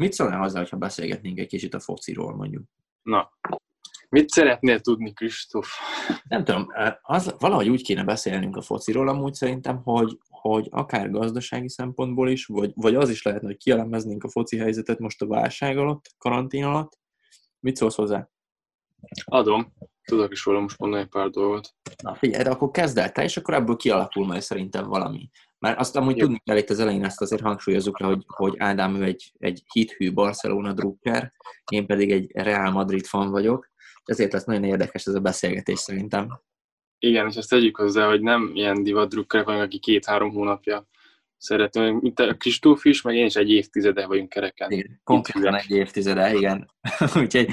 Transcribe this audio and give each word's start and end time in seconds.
Mit 0.00 0.12
szólnál 0.12 0.40
hozzá, 0.40 0.58
hogyha 0.58 0.76
beszélgetnénk 0.76 1.38
egy 1.38 1.46
kicsit 1.46 1.74
a 1.74 1.80
fociról 1.80 2.36
mondjuk? 2.36 2.64
Na, 3.02 3.30
mit 4.08 4.28
szeretnél 4.28 4.80
tudni, 4.80 5.12
Kristóf? 5.12 5.68
Nem 6.28 6.44
tudom, 6.44 6.66
az, 7.02 7.34
valahogy 7.38 7.68
úgy 7.68 7.82
kéne 7.82 8.04
beszélnünk 8.04 8.56
a 8.56 8.62
fociról 8.62 9.08
amúgy 9.08 9.34
szerintem, 9.34 9.82
hogy, 9.82 10.18
hogy 10.28 10.66
akár 10.70 11.10
gazdasági 11.10 11.68
szempontból 11.68 12.30
is, 12.30 12.46
vagy, 12.46 12.72
vagy 12.74 12.94
az 12.94 13.10
is 13.10 13.22
lehetne, 13.22 13.46
hogy 13.46 13.56
kielemeznénk 13.56 14.24
a 14.24 14.28
foci 14.28 14.56
helyzetet 14.56 14.98
most 14.98 15.22
a 15.22 15.26
válság 15.26 15.78
alatt, 15.78 16.14
karantén 16.18 16.64
alatt. 16.64 16.98
Mit 17.60 17.76
szólsz 17.76 17.96
hozzá? 17.96 18.28
Adom. 19.24 19.72
Tudok 20.04 20.32
is 20.32 20.44
róla 20.44 20.60
most 20.60 20.78
mondani 20.78 21.06
pár 21.06 21.28
dolgot. 21.28 21.74
Na 22.02 22.14
figyelj, 22.14 22.42
de 22.42 22.50
akkor 22.50 22.70
kezd 22.70 22.98
el 22.98 23.12
te, 23.12 23.22
és 23.22 23.36
akkor 23.36 23.54
ebből 23.54 23.76
kialakul 23.76 24.26
majd 24.26 24.42
szerintem 24.42 24.88
valami. 24.88 25.30
Mert 25.58 25.78
azt 25.78 25.96
amúgy 25.96 26.16
Jó. 26.16 26.24
tudni 26.24 26.40
kell 26.44 26.56
itt 26.56 26.70
az 26.70 26.80
elején, 26.80 27.04
ezt 27.04 27.20
azért 27.20 27.42
hangsúlyozzuk 27.42 28.00
le, 28.00 28.06
hogy, 28.06 28.22
hogy 28.26 28.54
Ádám 28.58 28.94
ő 28.94 29.04
egy, 29.04 29.32
egy 29.38 29.62
hithű 29.72 30.12
Barcelona 30.12 30.72
drukker, 30.72 31.32
én 31.72 31.86
pedig 31.86 32.10
egy 32.10 32.30
Real 32.34 32.70
Madrid 32.70 33.06
fan 33.06 33.30
vagyok, 33.30 33.70
ezért 34.04 34.32
lesz 34.32 34.44
nagyon 34.44 34.64
érdekes 34.64 35.06
ez 35.06 35.14
a 35.14 35.20
beszélgetés 35.20 35.78
szerintem. 35.78 36.40
Igen, 36.98 37.28
és 37.28 37.36
ezt 37.36 37.48
tegyük 37.48 37.76
hozzá, 37.76 38.08
hogy 38.08 38.20
nem 38.20 38.50
ilyen 38.54 38.82
divat 38.82 39.08
drukkerek 39.08 39.46
vagyunk, 39.46 39.64
aki 39.64 39.78
két-három 39.78 40.30
hónapja 40.30 40.88
szeretném, 41.36 41.98
mint 42.00 42.20
a 42.20 42.34
Kristóf 42.34 42.84
is, 42.84 43.02
meg 43.02 43.16
én 43.16 43.26
is 43.26 43.36
egy 43.36 43.50
évtizede 43.50 44.06
vagyunk 44.06 44.28
kereken. 44.28 44.70
Igen, 44.70 45.00
konkrétan 45.04 45.54
egy 45.54 45.70
évtizede, 45.70 46.34
igen. 46.34 46.70
Úgyhogy 47.20 47.48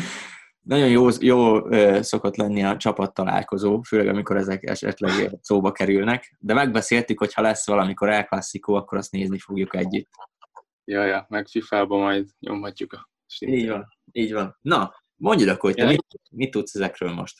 nagyon 0.67 0.89
jó, 0.89 1.07
jó 1.19 1.71
szokott 2.01 2.35
lenni 2.35 2.63
a 2.63 2.77
csapat 2.77 3.13
találkozó, 3.13 3.81
főleg 3.81 4.07
amikor 4.07 4.37
ezek 4.37 4.63
esetleg 4.63 5.37
szóba 5.41 5.71
kerülnek, 5.71 6.35
de 6.39 6.53
megbeszéltük, 6.53 7.19
hogy 7.19 7.33
ha 7.33 7.41
lesz 7.41 7.67
valamikor 7.67 8.09
elklasszikó, 8.09 8.73
akkor 8.73 8.97
azt 8.97 9.11
nézni 9.11 9.39
fogjuk 9.39 9.75
együtt. 9.75 10.09
Ja, 10.85 11.03
ja, 11.03 11.25
meg 11.29 11.47
FIFA-ba 11.47 11.97
majd 11.97 12.27
nyomhatjuk 12.39 12.93
a 12.93 13.09
szinten. 13.25 13.57
Így 13.57 13.69
van, 13.69 13.87
így 14.11 14.33
van. 14.33 14.57
Na, 14.61 14.93
mondjad 15.15 15.49
akkor, 15.49 15.69
hogy 15.69 15.75
te 15.75 15.83
ja, 15.83 15.89
mit, 15.89 16.05
mit 16.31 16.51
tudsz 16.51 16.75
ezekről 16.75 17.13
most? 17.13 17.37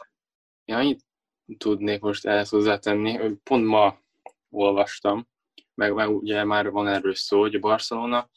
Ja, 0.66 0.84
mit 0.84 1.04
tudnék 1.58 2.02
most 2.02 2.26
ehhez 2.26 2.50
hozzátenni? 2.50 3.38
Pont 3.44 3.66
ma 3.66 4.00
olvastam, 4.50 5.28
meg, 5.74 5.94
meg 5.94 6.10
ugye 6.10 6.44
már 6.44 6.70
van 6.70 6.88
erről 6.88 7.16
szó, 7.16 7.40
hogy 7.40 7.56
a 7.56 7.60
Barcelona 7.60 8.30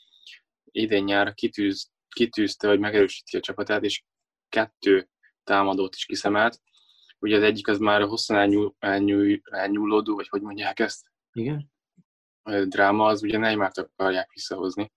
idén 0.65 1.05
nyára 1.05 1.33
kitűz, 1.33 1.91
kitűzte, 2.09 2.69
hogy 2.69 2.79
megerősíti 2.79 3.37
a 3.37 3.41
csapatát, 3.41 3.85
és 3.85 4.03
kettő 4.51 5.09
támadót 5.45 5.95
is 5.95 6.05
kiszemelt. 6.05 6.61
Ugye 7.19 7.37
az 7.37 7.43
egyik 7.43 7.69
az 7.69 7.79
már 7.79 8.03
hosszan 8.03 8.37
elnyúl, 8.37 8.75
elnyúl, 8.79 9.41
elnyúlódó, 9.51 10.15
vagy 10.15 10.29
hogy 10.29 10.43
mondják 10.43 10.79
ezt? 10.79 11.07
Igen. 11.33 11.71
A 12.43 12.65
dráma 12.65 13.07
az 13.07 13.23
ugye 13.23 13.39
Neymart 13.39 13.79
akarják 13.79 14.31
visszahozni. 14.33 14.93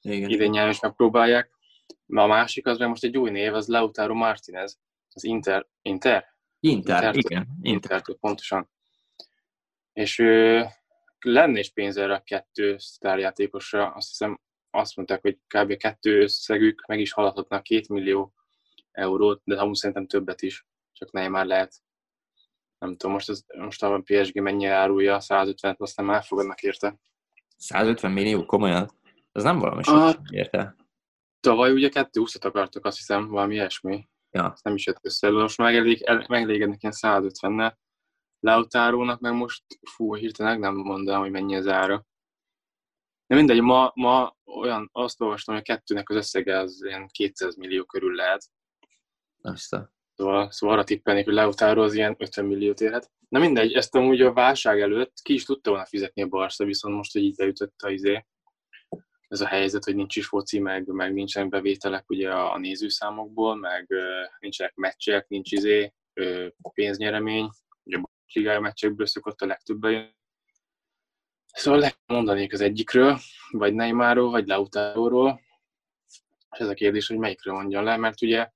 Igen. 0.00 0.30
Idén 0.30 0.50
nyáron 0.50 0.70
is 0.70 0.80
megpróbálják. 0.80 1.50
A 2.06 2.26
másik 2.26 2.66
az 2.66 2.78
meg 2.78 2.88
most 2.88 3.04
egy 3.04 3.18
új 3.18 3.30
név, 3.30 3.54
az 3.54 3.68
Lautaro 3.68 4.14
Martinez, 4.14 4.78
az 5.08 5.24
Inter. 5.24 5.66
Inter? 5.82 6.24
Inter, 6.60 7.02
Inter 7.02 7.16
igen. 7.16 7.48
Inter, 7.62 7.96
Inter 7.96 8.16
pontosan. 8.20 8.70
És 9.92 10.18
ő, 10.18 10.64
lenne 11.20 11.58
is 11.58 11.72
pénz 11.72 11.96
erre 11.96 12.14
a 12.14 12.22
kettő 12.22 12.78
sztárjátékosra, 12.78 13.86
azt 13.86 14.08
hiszem 14.08 14.40
azt 14.70 14.96
mondták, 14.96 15.20
hogy 15.20 15.38
kb. 15.46 15.76
kettő 15.76 16.20
összegük 16.20 16.86
meg 16.86 17.00
is 17.00 17.12
haladhatna 17.12 17.62
két 17.62 17.88
millió 17.88 18.34
eurót, 18.94 19.40
de 19.44 19.60
amúgy 19.60 19.74
szerintem 19.74 20.06
többet 20.06 20.42
is, 20.42 20.66
csak 20.92 21.10
már 21.10 21.46
lehet. 21.46 21.74
Nem 22.78 22.96
tudom, 22.96 23.12
most, 23.12 23.28
az, 23.28 23.44
most 23.58 23.82
a 23.82 24.02
PSG 24.04 24.40
mennyire 24.40 24.72
árulja, 24.72 25.18
150-et 25.20 25.76
aztán 25.76 26.06
már 26.06 26.22
fogadnak 26.24 26.62
érte. 26.62 26.98
150 27.56 28.12
millió, 28.12 28.44
komolyan? 28.44 28.90
Ez 29.32 29.42
nem 29.42 29.58
valami 29.58 29.82
sok 29.82 29.94
ah, 29.94 30.14
érte. 30.30 30.76
Tavaly 31.40 31.72
ugye 31.72 31.88
kettő 31.88 32.20
úszat 32.20 32.44
akartak, 32.44 32.84
azt 32.84 32.96
hiszem, 32.96 33.28
valami 33.28 33.54
ilyesmi. 33.54 34.08
Ja. 34.30 34.50
Ezt 34.52 34.64
nem 34.64 34.74
is 34.74 34.86
jött 34.86 34.98
össze, 35.02 35.30
most 35.30 35.58
megelég, 35.58 36.04
megelégednek 36.28 36.82
ilyen 36.82 36.94
150-nel. 36.96 37.74
Lautárónak 38.40 39.20
meg 39.20 39.32
most, 39.32 39.64
fú, 39.90 40.14
hirtelen 40.14 40.58
nem 40.58 40.74
mondanám, 40.74 41.20
hogy 41.20 41.30
mennyi 41.30 41.56
az 41.56 41.66
ára. 41.66 42.06
De 43.26 43.34
mindegy, 43.34 43.60
ma, 43.60 43.92
ma 43.94 44.36
olyan, 44.44 44.88
azt 44.92 45.20
olvastam, 45.20 45.54
hogy 45.54 45.62
a 45.66 45.72
kettőnek 45.74 46.08
az 46.08 46.16
összege 46.16 46.58
az 46.58 46.82
ilyen 46.84 47.08
200 47.12 47.56
millió 47.56 47.84
körül 47.84 48.14
lehet. 48.14 48.44
Aztán. 49.44 49.92
Szóval, 50.14 50.50
szóval 50.50 50.74
arra 50.76 50.84
tippelnék, 50.84 51.24
hogy 51.24 51.34
Lautaro 51.34 51.82
az 51.82 51.94
ilyen 51.94 52.14
50 52.18 52.44
milliót 52.44 52.80
érhet. 52.80 53.10
Na 53.28 53.38
mindegy, 53.38 53.72
ezt 53.72 53.94
amúgy 53.94 54.20
a 54.20 54.32
válság 54.32 54.80
előtt 54.80 55.12
ki 55.22 55.32
is 55.32 55.44
tudta 55.44 55.70
volna 55.70 55.86
fizetni 55.86 56.22
a 56.22 56.26
Barca, 56.26 56.64
viszont 56.64 56.94
most, 56.94 57.12
hogy 57.12 57.22
így 57.22 57.36
beütött 57.36 57.80
a 57.80 57.90
izé, 57.90 58.24
ez 59.28 59.40
a 59.40 59.46
helyzet, 59.46 59.84
hogy 59.84 59.94
nincs 59.94 60.16
is 60.16 60.26
foci, 60.26 60.58
meg, 60.58 60.86
meg 60.86 61.12
nincsenek 61.12 61.48
bevételek 61.48 62.10
ugye 62.10 62.30
a, 62.32 62.58
nézőszámokból, 62.58 63.56
meg 63.56 63.88
nincsenek 64.38 64.74
meccsek, 64.74 65.28
nincs 65.28 65.52
izé, 65.52 65.92
pénznyeremény, 66.74 67.50
ugye 67.82 67.98
a 67.98 68.10
ligája 68.32 68.60
meccsekből 68.60 69.06
szokott 69.06 69.40
a 69.40 69.46
legtöbb 69.46 69.78
bejön. 69.78 70.16
Szóval 71.46 71.80
le 71.80 71.94
mondanék 72.06 72.52
az 72.52 72.60
egyikről, 72.60 73.18
vagy 73.50 73.74
Neymarról, 73.74 74.30
vagy 74.30 74.46
Lautaróról, 74.46 75.40
és 76.50 76.60
ez 76.60 76.68
a 76.68 76.74
kérdés, 76.74 77.06
hogy 77.06 77.18
melyikről 77.18 77.54
mondjon 77.54 77.84
le, 77.84 77.96
mert 77.96 78.22
ugye 78.22 78.50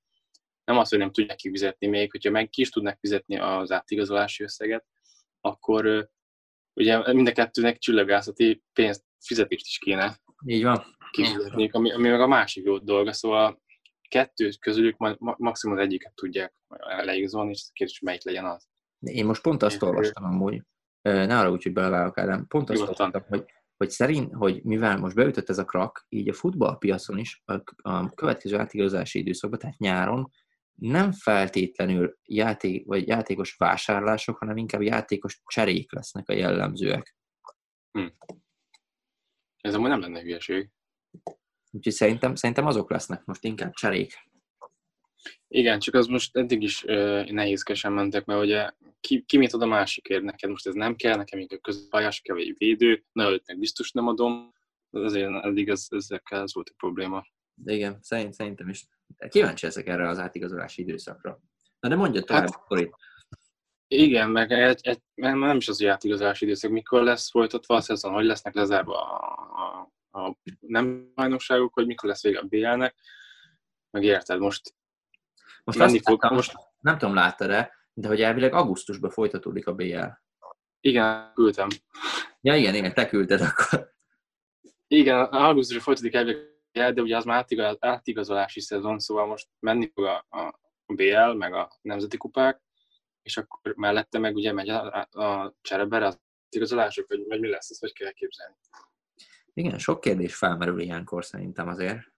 nem 0.68 0.78
az, 0.78 0.88
hogy 0.88 0.98
nem 0.98 1.12
tudják 1.12 1.36
kifizetni 1.36 1.86
még, 1.86 2.10
hogyha 2.10 2.30
meg 2.30 2.48
ki 2.48 2.60
is 2.60 2.70
tudnak 2.70 2.98
fizetni 3.00 3.38
az 3.38 3.72
átigazolási 3.72 4.42
összeget, 4.42 4.86
akkor 5.40 6.10
ugye 6.74 7.12
mind 7.12 7.28
a 7.28 7.32
kettőnek 7.32 7.78
csillagászati 7.78 8.62
pénzt, 8.72 9.04
fizetést 9.24 9.66
is 9.66 9.78
kéne 9.78 10.20
Így 10.46 10.62
van. 10.62 10.84
kifizetni, 11.10 11.68
ami, 11.72 11.92
ami 11.92 12.08
meg 12.08 12.20
a 12.20 12.26
másik 12.26 12.64
jó 12.64 12.78
dolga, 12.78 13.12
szóval 13.12 13.62
kettő 14.08 14.50
közülük 14.60 14.96
maximum 15.18 15.76
az 15.76 15.82
egyiket 15.82 16.14
tudják 16.14 16.54
leigazolni, 17.04 17.50
és 17.50 17.68
kérdés, 17.72 18.00
melyik 18.00 18.24
legyen 18.24 18.44
az. 18.44 18.68
Én 18.98 19.26
most 19.26 19.42
pont 19.42 19.62
azt 19.62 19.82
olvastam 19.82 20.24
amúgy, 20.24 20.62
ne 21.02 21.38
arra 21.38 21.50
úgy, 21.50 21.62
hogy 21.62 21.72
belevágok 21.72 22.18
Ádám, 22.18 22.46
pont 22.46 22.70
azt 22.70 22.80
olvastam, 22.80 23.10
hogy, 23.28 23.44
hogy 23.76 23.90
szerint, 23.90 24.32
hogy 24.34 24.62
mivel 24.62 24.98
most 24.98 25.14
beütött 25.14 25.48
ez 25.48 25.58
a 25.58 25.64
krak, 25.64 26.06
így 26.08 26.28
a 26.28 26.32
futballpiacon 26.32 27.18
is 27.18 27.42
a, 27.44 27.60
a 27.90 28.14
következő 28.14 28.58
átigazolási 28.58 29.18
időszakban, 29.18 29.58
tehát 29.58 29.78
nyáron 29.78 30.30
nem 30.78 31.12
feltétlenül 31.12 32.19
játék, 32.25 32.87
vagy 32.87 33.06
játékos 33.06 33.55
vásárlások, 33.56 34.39
hanem 34.39 34.56
inkább 34.56 34.83
játékos 34.83 35.43
cserék 35.47 35.93
lesznek 35.93 36.28
a 36.28 36.33
jellemzőek. 36.33 37.16
Hm. 37.91 38.06
Ez 39.61 39.75
amúgy 39.75 39.89
nem 39.89 40.00
lenne 40.00 40.21
hülyeség. 40.21 40.71
Úgyhogy 41.71 41.93
szerintem, 41.93 42.34
szerintem 42.34 42.66
azok 42.66 42.91
lesznek 42.91 43.25
most 43.25 43.44
inkább 43.44 43.72
cserék. 43.72 44.12
Igen, 45.49 45.78
csak 45.78 45.94
az 45.94 46.06
most 46.06 46.37
eddig 46.37 46.62
is 46.62 46.83
nehézkesen 47.31 47.93
mentek, 47.93 48.25
mert 48.25 48.43
ugye 48.43 48.71
ki, 49.00 49.25
ki 49.27 49.37
mit 49.37 49.53
ad 49.53 49.62
a 49.62 49.66
másikért 49.66 50.22
neked, 50.22 50.50
most 50.50 50.66
ez 50.66 50.75
nem 50.75 50.95
kell, 50.95 51.16
nekem 51.16 51.39
inkább 51.39 51.60
közpályás 51.60 52.21
kell, 52.21 52.37
vagy 52.37 52.55
védő, 52.59 53.05
na 53.12 53.31
meg 53.31 53.59
biztos 53.59 53.93
nem 53.93 54.06
adom, 54.06 54.55
azért 54.91 55.45
eddig 55.45 55.69
ez, 55.69 55.87
ezekkel 55.89 56.43
ez 56.43 56.55
volt 56.55 56.69
a 56.69 56.75
probléma. 56.77 57.27
De 57.55 57.72
igen, 57.72 57.99
szerint, 58.00 58.33
szerintem 58.33 58.69
is. 58.69 58.87
Kíváncsi 59.28 59.66
ezek 59.66 59.86
erre 59.86 60.08
az 60.08 60.19
átigazolási 60.19 60.82
időszakra. 60.82 61.41
Na 61.80 61.88
de 61.88 61.94
mondja 61.96 62.22
tovább, 62.22 62.42
hát, 62.42 62.54
akkor 62.54 62.91
Igen, 63.86 64.30
meg 64.30 64.52
egy, 64.52 64.80
egy, 64.82 65.02
nem 65.14 65.56
is 65.56 65.69
az, 65.69 65.84
átigazolási 65.84 66.44
időszak, 66.44 66.70
mikor 66.70 67.02
lesz 67.02 67.30
folytatva 67.30 67.74
a 67.74 67.80
szezon, 67.80 68.12
hogy 68.12 68.24
lesznek 68.24 68.54
lezárva 68.54 69.02
a, 69.02 69.88
a, 70.10 70.20
a 70.20 70.36
nem 70.60 71.12
bajnokságok, 71.14 71.74
hogy 71.74 71.86
mikor 71.86 72.08
lesz 72.08 72.22
vége 72.22 72.38
a 72.38 72.47
BL-nek, 72.48 72.94
meg 73.91 74.04
érted, 74.04 74.38
most 74.38 74.76
most 75.64 75.80
azt 75.80 76.02
fog, 76.02 76.22
láttam, 76.22 76.36
most 76.36 76.52
nem 76.80 76.98
tudom, 76.98 77.14
láttad-e, 77.14 77.72
de 77.92 78.08
hogy 78.08 78.22
elvileg 78.22 78.52
augusztusban 78.52 79.10
folytatódik 79.10 79.66
a 79.66 79.74
BL. 79.74 80.06
Igen, 80.80 81.32
küldtem. 81.34 81.68
Ja, 82.41 82.56
igen, 82.56 82.74
igen, 82.74 82.94
te 82.94 83.06
küldted 83.06 83.41
akkor. 83.41 83.92
Igen, 84.86 85.24
augusztusban 85.24 85.82
folytatódik 85.82 86.14
elvileg 86.14 86.57
el, 86.78 86.93
de 86.93 87.03
ugye 87.03 87.16
az 87.16 87.25
már 87.25 87.47
átigazolási 87.78 88.60
szezon, 88.60 88.98
szóval 88.98 89.27
most 89.27 89.48
menni 89.59 89.91
fog 89.95 90.04
a, 90.04 90.27
a 90.28 90.60
BL, 90.86 91.33
meg 91.33 91.54
a 91.54 91.78
nemzeti 91.83 92.16
kupák, 92.16 92.63
és 93.22 93.36
akkor 93.36 93.75
mellette 93.77 94.19
meg 94.19 94.34
ugye 94.34 94.53
megy 94.53 94.69
a, 94.69 95.09
a 95.10 95.54
csereber 95.60 96.03
az 96.03 96.21
igazolások, 96.48 97.09
vagy, 97.09 97.25
vagy 97.27 97.41
mi 97.41 97.48
lesz, 97.48 97.71
ezt 97.71 97.80
hogy 97.80 97.92
kell 97.92 98.13
képzelni? 98.13 98.54
Igen, 99.53 99.78
sok 99.78 100.01
kérdés 100.01 100.36
felmerül 100.36 100.80
ilyenkor 100.80 101.25
szerintem 101.25 101.69
azért. 101.69 102.13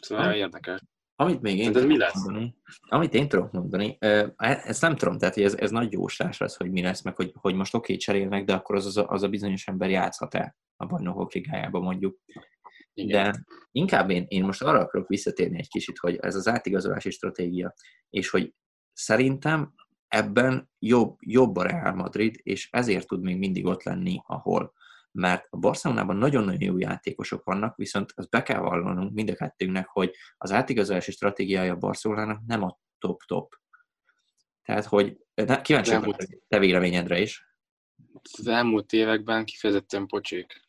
Szóval 0.00 0.24
ha? 0.24 0.34
érdekes. 0.34 0.80
Amit 1.20 1.40
még 1.40 1.58
én, 1.58 1.86
mi 1.86 1.96
lesz? 1.96 2.24
Mondani, 2.24 2.54
amit 2.88 3.14
én 3.14 3.28
tudok 3.28 3.52
mondani, 3.52 3.96
e, 3.98 4.34
ezt 4.36 4.80
nem 4.80 4.96
tudom, 4.96 5.18
tehát 5.18 5.36
ez, 5.36 5.54
ez 5.54 5.70
nagy 5.70 5.92
jóslás 5.92 6.38
lesz, 6.38 6.56
hogy 6.56 6.70
mi 6.70 6.82
lesz, 6.82 7.02
meg 7.02 7.16
hogy, 7.16 7.32
hogy 7.34 7.54
most 7.54 7.74
oké, 7.74 7.92
okay, 7.92 7.96
cserélnek, 7.96 8.44
de 8.44 8.54
akkor 8.54 8.76
az, 8.76 8.86
az, 8.86 8.96
a, 8.96 9.08
az 9.08 9.22
a 9.22 9.28
bizonyos 9.28 9.66
ember 9.66 9.90
játszhat-e 9.90 10.56
a 10.76 10.86
bajnokok 10.86 11.32
ligájában 11.32 11.82
mondjuk. 11.82 12.18
Igen. 12.94 13.32
De 13.32 13.44
inkább 13.72 14.10
én, 14.10 14.24
én 14.28 14.44
most 14.44 14.62
arra 14.62 14.78
akarok 14.78 15.08
visszatérni 15.08 15.58
egy 15.58 15.68
kicsit, 15.68 15.98
hogy 15.98 16.16
ez 16.16 16.34
az 16.34 16.48
átigazolási 16.48 17.10
stratégia, 17.10 17.74
és 18.10 18.30
hogy 18.30 18.54
szerintem 18.92 19.74
ebben 20.08 20.70
jobb, 20.78 21.16
jobb 21.20 21.56
a 21.56 21.62
Real 21.62 21.94
Madrid, 21.94 22.40
és 22.42 22.68
ezért 22.70 23.06
tud 23.06 23.22
még 23.22 23.38
mindig 23.38 23.66
ott 23.66 23.82
lenni, 23.82 24.20
ahol. 24.26 24.72
Mert 25.12 25.46
a 25.50 25.56
Barcelonában 25.56 26.16
nagyon-nagyon 26.16 26.62
jó 26.62 26.78
játékosok 26.78 27.44
vannak, 27.44 27.76
viszont 27.76 28.12
azt 28.14 28.30
be 28.30 28.42
kell 28.42 28.60
vallanunk 28.60 29.12
mind 29.12 29.28
a 29.30 29.34
kettőnknek, 29.34 29.88
hogy 29.88 30.14
az 30.36 30.52
átigazolási 30.52 31.10
stratégiája 31.10 31.72
a 31.72 31.78
Barcelonának 31.78 32.40
nem 32.46 32.62
a 32.62 32.78
top-top. 32.98 33.54
Tehát, 34.62 34.84
hogy 34.84 35.16
kíváncsi 35.62 35.94
vagyok 35.96 36.16
a 36.18 36.26
te 36.48 36.58
véleményedre 36.58 37.20
is. 37.20 37.48
Az 38.38 38.46
elmúlt 38.46 38.92
években 38.92 39.44
kifejezetten 39.44 40.06
pocsék. 40.06 40.68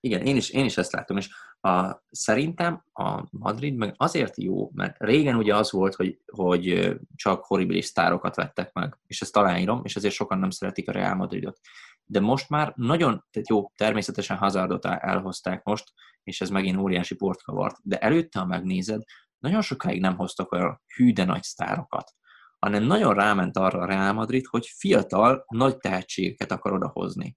Igen, 0.00 0.26
én 0.26 0.36
is, 0.36 0.50
én 0.50 0.64
is 0.64 0.76
ezt 0.76 0.92
látom, 0.92 1.16
és 1.16 1.28
a, 1.60 2.02
szerintem 2.10 2.84
a 2.92 3.24
Madrid 3.30 3.76
meg 3.76 3.94
azért 3.96 4.42
jó, 4.42 4.70
mert 4.74 4.96
régen 4.98 5.36
ugye 5.36 5.56
az 5.56 5.70
volt, 5.70 5.94
hogy, 5.94 6.20
hogy 6.26 6.96
csak 7.16 7.44
horribilis 7.44 7.84
sztárokat 7.84 8.36
vettek 8.36 8.72
meg, 8.72 8.98
és 9.06 9.20
ezt 9.20 9.36
aláírom, 9.36 9.80
és 9.84 9.96
ezért 9.96 10.14
sokan 10.14 10.38
nem 10.38 10.50
szeretik 10.50 10.88
a 10.88 10.92
Real 10.92 11.14
Madridot. 11.14 11.58
De 12.04 12.20
most 12.20 12.48
már 12.48 12.72
nagyon, 12.76 13.24
tehát 13.30 13.48
jó, 13.48 13.72
természetesen 13.76 14.36
Hazardot 14.36 14.84
elhozták 14.84 15.64
most, 15.64 15.92
és 16.22 16.40
ez 16.40 16.50
megint 16.50 16.78
óriási 16.78 17.14
port 17.14 17.42
kavart, 17.42 17.76
de 17.82 17.98
előtte, 17.98 18.38
ha 18.38 18.46
megnézed, 18.46 19.02
nagyon 19.38 19.62
sokáig 19.62 20.00
nem 20.00 20.16
hoztak 20.16 20.52
olyan 20.52 20.82
hű, 20.94 21.12
de 21.12 21.24
nagy 21.24 21.42
sztárokat, 21.42 22.14
hanem 22.58 22.82
nagyon 22.82 23.14
ráment 23.14 23.56
arra 23.56 23.80
a 23.80 23.86
Real 23.86 24.12
Madrid, 24.12 24.46
hogy 24.46 24.66
fiatal, 24.66 25.44
nagy 25.48 25.76
tehetségeket 25.76 26.52
akar 26.52 26.72
odahozni. 26.72 27.36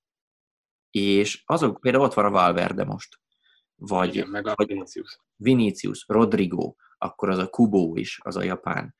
És 0.91 1.43
azok, 1.45 1.79
például 1.79 2.03
ott 2.03 2.13
van 2.13 2.25
a 2.25 2.29
Valverde 2.29 2.83
most, 2.83 3.19
vagy, 3.83 4.15
Igen, 4.15 4.29
meg 4.29 4.47
a 4.47 4.53
vagy 4.55 4.67
Vinicius. 4.67 5.19
Vinicius, 5.35 6.05
Rodrigo, 6.07 6.75
akkor 6.97 7.29
az 7.29 7.37
a 7.37 7.49
Kubo 7.49 7.95
is, 7.95 8.19
az 8.23 8.35
a 8.35 8.43
japán. 8.43 8.95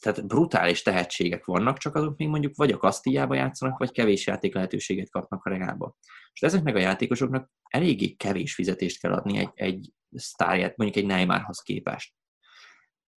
Tehát 0.00 0.26
brutális 0.26 0.82
tehetségek 0.82 1.44
vannak, 1.44 1.78
csak 1.78 1.94
azok 1.94 2.16
még 2.16 2.28
mondjuk 2.28 2.56
vagy 2.56 2.70
a 2.70 2.76
Kastillába 2.76 3.34
játszanak, 3.34 3.78
vagy 3.78 3.92
kevés 3.92 4.26
játék 4.26 4.54
lehetőséget 4.54 5.10
kapnak 5.10 5.44
a 5.44 5.50
regába. 5.50 5.96
És 6.32 6.42
ezeknek 6.42 6.74
a 6.74 6.78
játékosoknak 6.78 7.50
eléggé 7.68 8.08
kevés 8.12 8.54
fizetést 8.54 9.00
kell 9.00 9.12
adni 9.12 9.38
egy, 9.38 9.50
egy 9.54 9.92
sztárját, 10.10 10.76
mondjuk 10.76 11.04
egy 11.04 11.10
Neymarhoz 11.10 11.60
képest. 11.60 12.14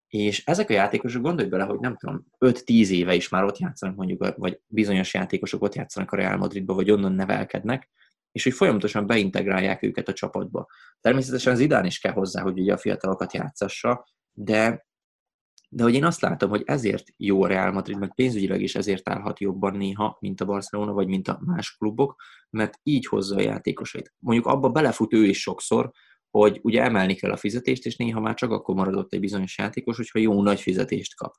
És 0.08 0.46
ezek 0.46 0.70
a 0.70 0.74
játékosok, 0.74 1.22
gondolj 1.22 1.50
bele, 1.50 1.64
hogy 1.64 1.80
nem 1.80 1.98
tudom, 1.98 2.26
5-10 2.40 2.90
éve 2.90 3.16
is 3.16 3.30
már 3.30 3.44
ott 3.44 3.58
játszanak 3.58 3.96
mondjuk, 3.96 4.36
vagy 4.38 4.60
bizonyos 4.68 5.14
játékosok 5.14 5.62
ott 5.62 5.76
játszanak 5.76 6.12
a 6.12 6.16
Real 6.16 6.38
Madridba, 6.38 6.74
vagy 6.74 6.92
onnan 6.92 7.14
nevelkednek, 7.14 7.90
és 8.36 8.44
hogy 8.44 8.54
folyamatosan 8.54 9.08
beintegrálják 9.08 9.84
őket 9.84 10.08
a 10.08 10.14
csapatba. 10.14 10.68
Természetesen 11.02 11.54
az 11.54 11.60
idán 11.60 11.86
is 11.86 12.00
kell 12.00 12.12
hozzá, 12.12 12.42
hogy 12.42 12.60
ugye 12.60 12.74
a 12.74 12.78
fiatalokat 12.78 13.34
játszassa, 13.34 14.08
de, 14.32 14.88
de 15.70 15.84
hogy 15.84 15.94
én 15.94 16.06
azt 16.06 16.22
látom, 16.22 16.50
hogy 16.50 16.64
ezért 16.66 17.04
jó 17.18 17.44
a 17.44 17.48
Real 17.48 17.72
Madrid, 17.72 17.98
meg 17.98 18.14
pénzügyileg 18.14 18.62
is 18.62 18.76
ezért 18.76 19.10
állhat 19.10 19.40
jobban 19.40 19.78
néha, 19.78 20.18
mint 20.20 20.42
a 20.42 20.46
Barcelona, 20.46 20.92
vagy 20.94 21.08
mint 21.08 21.28
a 21.28 21.40
más 21.46 21.78
klubok, 21.78 22.16
mert 22.50 22.80
így 22.84 23.06
hozza 23.06 23.36
a 23.36 23.42
játékosait. 23.42 24.14
Mondjuk 24.20 24.46
abba 24.46 24.70
belefut 24.70 25.14
ő 25.14 25.24
is 25.24 25.42
sokszor, 25.42 25.92
hogy 26.30 26.60
ugye 26.64 26.82
emelni 26.82 27.16
kell 27.16 27.32
a 27.32 27.38
fizetést, 27.38 27.86
és 27.86 27.96
néha 27.96 28.20
már 28.20 28.34
csak 28.34 28.52
akkor 28.52 28.76
maradott 28.76 29.14
egy 29.14 29.20
bizonyos 29.20 29.58
játékos, 29.58 29.98
hogyha 29.98 30.20
jó 30.20 30.42
nagy 30.42 30.62
fizetést 30.62 31.16
kap. 31.16 31.36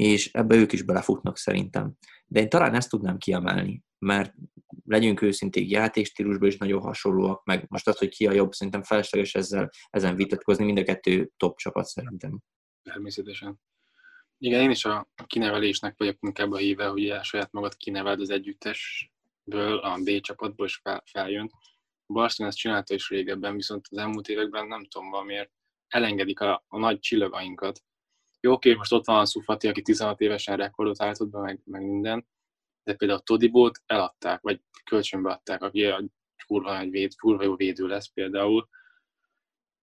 És 0.00 0.32
ebbe 0.32 0.56
ők 0.56 0.72
is 0.72 0.82
belefutnak 0.82 1.36
szerintem. 1.36 1.92
De 2.26 2.40
én 2.40 2.48
talán 2.48 2.74
ezt 2.74 2.90
tudnám 2.90 3.18
kiemelni, 3.18 3.82
mert 3.98 4.34
legyünk 4.84 5.22
őszinték, 5.22 5.70
játékstílusban 5.70 6.48
is 6.48 6.56
nagyon 6.56 6.80
hasonlóak, 6.80 7.44
meg 7.44 7.64
most 7.68 7.88
az, 7.88 7.98
hogy 7.98 8.08
ki 8.08 8.26
a 8.26 8.32
jobb, 8.32 8.52
szerintem 8.52 8.82
felesleges 8.82 9.34
ezzel, 9.34 9.70
ezen 9.90 10.16
vitatkozni, 10.16 10.64
mind 10.64 10.78
a 10.78 10.82
kettő 10.82 11.30
top 11.36 11.56
csapat 11.56 11.84
szerintem. 11.84 12.40
Természetesen. 12.82 13.60
Igen, 14.38 14.60
én 14.60 14.70
is 14.70 14.84
a 14.84 15.08
kinevelésnek 15.26 15.94
vagyok 15.98 16.16
inkább 16.20 16.52
a 16.52 16.56
híve, 16.56 16.86
hogy 16.86 17.14
saját 17.22 17.52
magad 17.52 17.76
kineveld 17.76 18.20
az 18.20 18.30
együttesből, 18.30 19.78
a 19.78 19.98
B 20.04 20.20
csapatból 20.20 20.66
is 20.66 20.76
fel, 20.76 21.02
feljön. 21.10 21.50
A 22.06 22.12
Barcelona 22.12 22.52
ezt 22.52 22.62
csinálta 22.62 22.94
is 22.94 23.08
régebben, 23.08 23.54
viszont 23.54 23.86
az 23.90 23.98
elmúlt 23.98 24.28
években 24.28 24.66
nem 24.66 24.84
tudom 24.84 25.10
valamiért 25.10 25.50
elengedik 25.88 26.40
a, 26.40 26.64
a 26.68 26.78
nagy 26.78 26.98
csillagainkat. 26.98 27.82
Jó, 28.40 28.52
oké, 28.52 28.74
most 28.74 28.92
ott 28.92 29.04
van 29.04 29.18
a 29.18 29.24
Szufati, 29.24 29.68
aki 29.68 29.82
16 29.82 30.20
évesen 30.20 30.56
rekordot 30.56 31.02
állított 31.02 31.28
be, 31.28 31.40
meg, 31.40 31.60
meg 31.64 31.82
minden, 31.82 32.26
de 32.82 32.94
például 32.94 33.18
a 33.18 33.22
Todibót 33.22 33.82
eladták, 33.86 34.40
vagy 34.40 34.60
kölcsönbe 34.84 35.30
adták, 35.30 35.62
aki 35.62 35.84
a 35.84 36.04
kurva, 36.46 36.78
egy 36.78 36.90
véd, 36.90 37.14
kurva 37.14 37.42
jó 37.42 37.56
védő 37.56 37.86
lesz 37.86 38.12
például, 38.12 38.68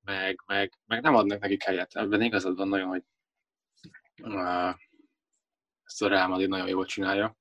meg, 0.02 0.44
meg, 0.46 0.80
meg 0.86 1.02
nem 1.02 1.16
adnak 1.16 1.40
neki 1.40 1.58
helyet. 1.66 1.96
Ebben 1.96 2.22
igazad 2.22 2.58
van 2.58 2.68
nagyon, 2.68 2.88
hogy 2.88 3.04
uh, 4.24 4.74
ezt 5.84 6.02
a 6.02 6.08
Real 6.08 6.28
Madrid 6.28 6.50
nagyon 6.50 6.68
jól 6.68 6.86
csinálja. 6.86 7.38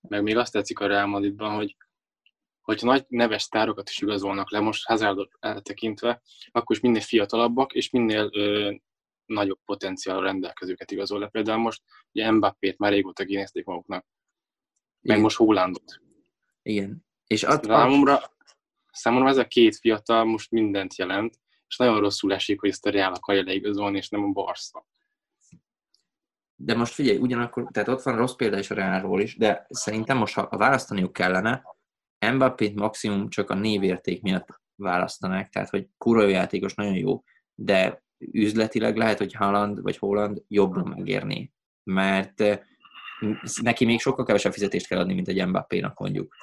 Meg 0.00 0.22
még 0.22 0.36
azt 0.36 0.52
tetszik 0.52 0.78
a 0.78 0.86
Real 0.86 1.06
Madridban, 1.06 1.54
hogy 1.54 1.76
hogyha 2.60 2.86
nagy 2.86 3.04
neves 3.08 3.42
sztárokat 3.42 3.88
is 3.88 4.00
igazolnak 4.00 4.50
le, 4.50 4.60
most 4.60 4.86
Hazardot 4.86 5.32
eltekintve, 5.38 6.22
akkor 6.50 6.76
is 6.76 6.82
minél 6.82 7.00
fiatalabbak, 7.00 7.72
és 7.72 7.90
minél 7.90 8.28
ö, 8.32 8.74
nagyobb 9.34 9.58
potenciál 9.64 10.20
rendelkezőket 10.20 10.90
igazol 10.90 11.18
le. 11.18 11.28
Például 11.28 11.58
most 11.58 11.82
ugye 12.12 12.30
Mbappét 12.30 12.78
már 12.78 12.92
régóta 12.92 13.24
kinézték 13.24 13.64
maguknak 13.64 14.06
meg 15.00 15.16
Igen. 15.16 15.20
most 15.20 15.36
Hollandot. 15.36 16.00
Igen. 16.62 17.04
És 17.26 17.42
ad, 17.42 17.64
számomra, 17.64 18.20
számomra 18.92 19.28
ez 19.28 19.36
a 19.36 19.46
két 19.46 19.76
fiatal 19.76 20.24
most 20.24 20.50
mindent 20.50 20.96
jelent, 20.96 21.38
és 21.66 21.76
nagyon 21.76 22.00
rosszul 22.00 22.32
esik, 22.32 22.60
hogy 22.60 22.70
ezt 22.70 22.86
a 22.86 22.90
Real 22.90 23.12
akarja 23.12 23.42
leigazolni, 23.42 23.96
és 23.96 24.08
nem 24.08 24.24
a 24.24 24.28
Barca. 24.28 24.86
De 26.54 26.74
most 26.74 26.92
figyelj, 26.92 27.18
ugyanakkor, 27.18 27.68
tehát 27.72 27.88
ott 27.88 28.02
van 28.02 28.16
rossz 28.16 28.34
példa 28.34 28.58
is 28.58 28.70
a 28.70 28.74
Realról 28.74 29.20
is, 29.20 29.36
de 29.36 29.66
szerintem 29.68 30.16
most, 30.16 30.34
ha 30.34 30.48
választaniuk 30.48 31.12
kellene, 31.12 31.62
Mbappé 32.32 32.72
maximum 32.74 33.28
csak 33.28 33.50
a 33.50 33.54
névérték 33.54 34.22
miatt 34.22 34.60
választanák, 34.74 35.48
tehát 35.48 35.68
hogy 35.68 35.88
kurva 35.98 36.26
játékos, 36.26 36.74
nagyon 36.74 36.94
jó, 36.94 37.22
de 37.54 38.02
üzletileg 38.32 38.96
lehet, 38.96 39.18
hogy 39.18 39.34
Haaland 39.34 39.82
vagy 39.82 39.96
Holland 39.96 40.42
jobban 40.48 40.88
megérni, 40.96 41.52
mert 41.82 42.44
neki 43.62 43.84
még 43.84 44.00
sokkal 44.00 44.24
kevesebb 44.24 44.52
fizetést 44.52 44.86
kell 44.86 44.98
adni, 44.98 45.14
mint 45.14 45.28
egy 45.28 45.46
Mbappé-nak 45.46 45.98
mondjuk. 45.98 46.34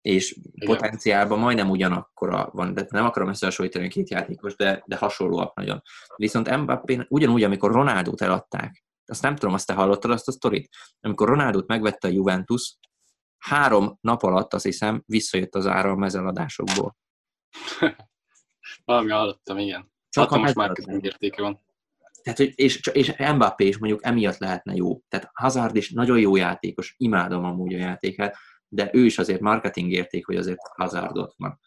És 0.00 0.36
Igen. 0.52 0.68
potenciálban 0.68 1.38
majdnem 1.38 1.70
ugyanakkora 1.70 2.50
van, 2.52 2.74
de 2.74 2.86
nem 2.88 3.04
akarom 3.04 3.28
összehasonlítani 3.28 3.86
a 3.86 3.88
két 3.88 4.10
játékos, 4.10 4.56
de, 4.56 4.82
de 4.86 4.96
hasonlóak 4.96 5.54
nagyon. 5.54 5.82
Viszont 6.16 6.56
Mbappé 6.56 7.00
ugyanúgy, 7.08 7.42
amikor 7.42 7.72
Ronaldot 7.72 8.20
eladták, 8.20 8.84
azt 9.06 9.22
nem 9.22 9.34
tudom, 9.34 9.54
azt 9.54 9.66
te 9.66 9.72
hallottad 9.72 10.10
azt 10.10 10.28
a 10.28 10.32
sztorit? 10.32 10.68
Amikor 11.00 11.28
Ronaldot 11.28 11.66
megvette 11.66 12.08
a 12.08 12.10
Juventus, 12.10 12.76
három 13.38 13.98
nap 14.00 14.22
alatt 14.22 14.54
azt 14.54 14.64
hiszem 14.64 15.02
visszajött 15.06 15.54
az 15.54 15.66
ára 15.66 15.90
a 15.90 15.96
mezeladásokból. 15.96 16.96
Valami 18.84 19.10
hallottam, 19.10 19.58
igen. 19.58 19.92
Csak 20.14 20.30
a 20.30 20.38
most 20.38 20.54
már 20.54 20.72
értéke 21.00 21.42
van. 21.42 21.60
Tehát, 22.22 22.38
hogy, 22.38 22.52
és, 22.54 22.80
és 22.92 23.16
Mbappé 23.16 23.66
is 23.66 23.78
mondjuk 23.78 24.04
emiatt 24.04 24.38
lehetne 24.38 24.74
jó. 24.74 25.00
Tehát 25.08 25.30
Hazard 25.32 25.76
is 25.76 25.90
nagyon 25.90 26.18
jó 26.18 26.36
játékos, 26.36 26.94
imádom 26.98 27.44
amúgy 27.44 27.74
a 27.74 27.78
játékát, 27.78 28.36
de 28.68 28.90
ő 28.92 29.04
is 29.04 29.18
azért 29.18 29.40
marketing 29.40 29.90
érték, 29.90 30.26
hogy 30.26 30.36
azért 30.36 30.58
Hazard 30.76 31.16
ott 31.16 31.34
van. 31.36 31.60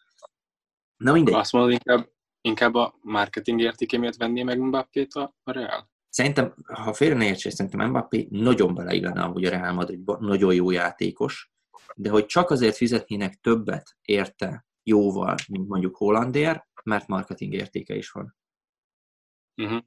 Na 0.96 1.12
mindegy. 1.12 1.34
Azt 1.34 1.52
mondod, 1.52 1.72
inkább, 1.72 2.08
inkább 2.40 2.74
a 2.74 2.98
marketing 3.00 3.60
értéke 3.60 3.98
miatt 3.98 4.16
venné 4.16 4.42
meg 4.42 4.58
Mbappét 4.60 5.14
a, 5.14 5.34
a 5.42 5.52
Real? 5.52 5.90
Szerintem, 6.08 6.54
ha 6.64 6.92
félre 6.92 7.14
ne 7.14 7.24
értsék, 7.24 7.52
szerintem 7.52 7.88
Mbappé 7.88 8.26
nagyon 8.30 8.74
beleillene 8.74 9.22
amúgy 9.22 9.44
a 9.44 9.50
Real 9.50 9.72
Madridba, 9.72 10.16
nagyon 10.20 10.54
jó 10.54 10.70
játékos, 10.70 11.52
de 11.94 12.10
hogy 12.10 12.26
csak 12.26 12.50
azért 12.50 12.76
fizetnének 12.76 13.34
többet 13.34 13.96
érte 14.02 14.66
jóval, 14.82 15.34
mint 15.48 15.68
mondjuk 15.68 15.96
Hollandér, 15.96 16.66
mert 16.84 17.06
marketing 17.06 17.52
értéke 17.52 17.94
is 17.94 18.10
van. 18.10 18.36
Uh-huh. 19.62 19.82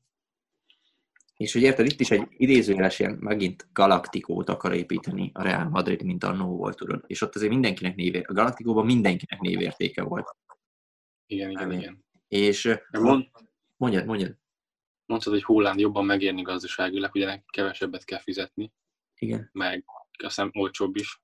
És 1.42 1.54
hogy 1.54 1.62
érted, 1.62 1.86
itt 1.86 2.00
is 2.00 2.12
egy 2.12 2.28
idézőjeles 2.30 3.00
ilyen 3.00 3.18
megint 3.20 3.68
galaktikót 3.74 4.50
akar 4.50 4.74
építeni 4.74 5.32
a 5.34 5.42
Real 5.42 5.70
Madrid, 5.70 6.04
mint 6.04 6.24
a 6.24 6.32
No 6.32 6.46
volt, 6.46 6.78
tudod. 6.78 7.04
És 7.08 7.22
ott 7.22 7.36
azért 7.36 7.52
mindenkinek 7.52 7.96
névé, 7.96 8.22
a 8.22 8.34
galaktikóban 8.34 8.86
mindenkinek 8.86 9.40
névértéke 9.40 10.04
volt. 10.04 10.36
Igen, 11.26 11.50
igen, 11.50 11.72
igen. 11.72 12.06
És 12.28 12.78
mond, 12.92 13.28
mondjad, 13.78 14.06
mondjad. 14.06 14.38
Mondtad, 15.06 15.34
hogy 15.34 15.44
Holland 15.44 15.80
jobban 15.80 16.06
megérni 16.06 16.42
gazdaságilag, 16.42 17.16
ugye 17.16 17.44
kevesebbet 17.50 18.04
kell 18.04 18.20
fizetni. 18.20 18.72
Igen. 19.16 19.50
Meg 19.52 19.86
azt 20.12 20.36
hiszem 20.36 20.52
olcsóbb 20.54 20.96
is. 20.96 21.22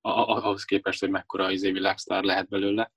Ahhoz 0.00 0.64
képest, 0.64 1.00
hogy 1.00 1.10
mekkora 1.10 1.50
izé 1.50 1.70
világsztár 1.70 2.22
lehet 2.22 2.48
belőle. 2.48 2.92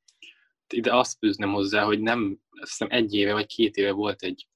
Ide 0.67 0.95
azt 0.95 1.17
fűzném 1.17 1.51
hozzá, 1.51 1.83
hogy 1.83 1.99
nem, 1.99 2.39
azt 2.49 2.69
hiszem 2.69 2.87
egy 2.91 3.13
éve 3.13 3.33
vagy 3.33 3.45
két 3.45 3.75
éve 3.75 3.91
volt 3.91 4.21
egy 4.21 4.47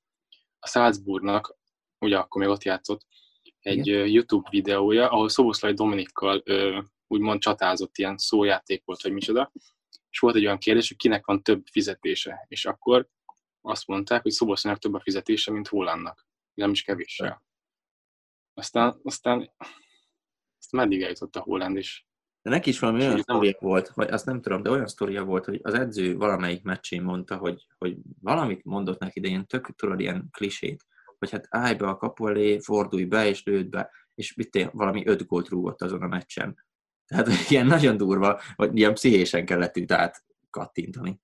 a 0.63 0.67
Salzburgnak 0.67 1.57
ugye 1.99 2.17
akkor 2.17 2.41
még 2.41 2.49
ott 2.49 2.63
játszott, 2.63 3.05
egy 3.59 3.87
Igen. 3.87 4.07
YouTube 4.07 4.49
videója, 4.49 5.09
ahol 5.09 5.29
Szoboszlai 5.29 5.73
Dominikkal 5.73 6.43
úgymond 7.07 7.39
csatázott, 7.39 7.97
ilyen 7.97 8.17
szójáték 8.17 8.85
volt, 8.85 9.01
vagy 9.01 9.11
micsoda, 9.11 9.51
és 10.09 10.19
volt 10.19 10.35
egy 10.35 10.45
olyan 10.45 10.57
kérdés, 10.57 10.87
hogy 10.87 10.97
kinek 10.97 11.25
van 11.25 11.43
több 11.43 11.65
fizetése, 11.71 12.45
és 12.47 12.65
akkor 12.65 13.09
azt 13.61 13.87
mondták, 13.87 14.21
hogy 14.21 14.31
Szoboszlainak 14.31 14.81
több 14.81 14.93
a 14.93 14.99
fizetése, 14.99 15.51
mint 15.51 15.67
Hollandnak, 15.67 16.27
nem 16.53 16.71
is 16.71 16.83
kevéssel. 16.83 17.43
Aztán, 18.53 18.99
aztán 19.03 19.51
azt 20.57 20.71
meddig 20.71 21.01
eljutott 21.01 21.35
a 21.35 21.41
Holland 21.41 21.77
is. 21.77 22.05
De 22.41 22.49
neki 22.49 22.69
is 22.69 22.79
valami 22.79 22.99
olyan 22.99 23.21
sztoria 23.21 23.57
volt, 23.59 23.89
vagy 23.89 24.09
azt 24.09 24.25
nem 24.25 24.41
tudom, 24.41 24.63
de 24.63 24.69
olyan 24.69 24.87
sztoria 24.87 25.23
volt, 25.23 25.45
hogy 25.45 25.59
az 25.63 25.73
edző 25.73 26.15
valamelyik 26.15 26.63
meccsén 26.63 27.01
mondta, 27.01 27.37
hogy, 27.37 27.67
hogy 27.77 27.97
valamit 28.21 28.63
mondott 28.63 28.99
neki, 28.99 29.19
de 29.19 29.27
ilyen 29.27 29.47
tök, 29.47 29.75
tudod, 29.75 29.99
ilyen 29.99 30.27
klisét, 30.31 30.85
hogy 31.17 31.31
hát 31.31 31.47
állj 31.49 31.75
be 31.75 31.87
a 31.87 31.97
kapu 31.97 32.27
elé, 32.27 32.59
fordulj 32.59 33.05
be 33.05 33.27
és 33.27 33.43
lőd 33.43 33.69
be, 33.69 33.91
és 34.15 34.33
mit 34.35 34.69
valami 34.71 35.07
öt 35.07 35.25
gólt 35.25 35.49
rúgott 35.49 35.81
azon 35.81 36.01
a 36.01 36.07
meccsen. 36.07 36.65
Tehát 37.05 37.49
ilyen 37.49 37.65
nagyon 37.65 37.97
durva, 37.97 38.41
vagy 38.55 38.77
ilyen 38.77 38.93
pszichésen 38.93 39.45
kellett 39.45 39.77
őt 39.77 39.91
át 39.91 40.25
kattintani. 40.49 41.21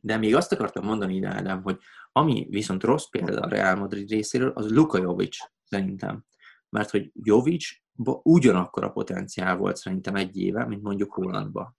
De 0.00 0.16
még 0.16 0.34
azt 0.34 0.52
akartam 0.52 0.84
mondani 0.84 1.14
ide, 1.14 1.28
Ádám, 1.28 1.62
hogy 1.62 1.78
ami 2.12 2.46
viszont 2.50 2.82
rossz 2.82 3.08
példa 3.10 3.40
a 3.40 3.48
Real 3.48 3.76
Madrid 3.76 4.10
részéről, 4.10 4.50
az 4.50 4.72
Luka 4.72 4.98
Jovic 4.98 5.36
szerintem. 5.64 6.24
Mert 6.70 6.90
hogy 6.90 7.10
Jovic 7.14 7.66
ugyanakkor 8.22 8.84
a 8.84 8.90
potenciál 8.90 9.56
volt 9.56 9.76
szerintem 9.76 10.14
egy 10.14 10.36
éve, 10.36 10.66
mint 10.66 10.82
mondjuk 10.82 11.12
Hollandba. 11.12 11.76